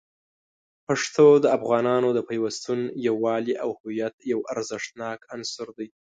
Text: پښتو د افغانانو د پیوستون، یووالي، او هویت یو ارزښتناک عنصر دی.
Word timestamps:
پښتو 0.87 1.25
د 1.43 1.45
افغانانو 1.57 2.09
د 2.13 2.19
پیوستون، 2.29 2.81
یووالي، 3.07 3.53
او 3.63 3.69
هویت 3.79 4.15
یو 4.31 4.39
ارزښتناک 4.53 5.19
عنصر 5.35 5.67
دی. 5.77 5.87